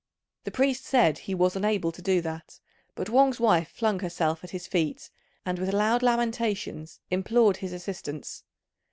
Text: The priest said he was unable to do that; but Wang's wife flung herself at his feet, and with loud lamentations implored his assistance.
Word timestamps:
The 0.45 0.49
priest 0.51 0.85
said 0.85 1.19
he 1.19 1.35
was 1.35 1.55
unable 1.55 1.91
to 1.91 2.01
do 2.01 2.21
that; 2.21 2.59
but 2.95 3.07
Wang's 3.07 3.39
wife 3.39 3.69
flung 3.69 3.99
herself 3.99 4.43
at 4.43 4.49
his 4.49 4.65
feet, 4.65 5.11
and 5.45 5.59
with 5.59 5.71
loud 5.73 6.01
lamentations 6.01 6.99
implored 7.11 7.57
his 7.57 7.71
assistance. 7.71 8.41